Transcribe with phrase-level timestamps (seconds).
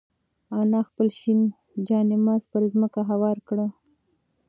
[0.61, 1.41] انا خپل شین
[1.87, 3.57] جاینماز پر ځمکه هوار کړ.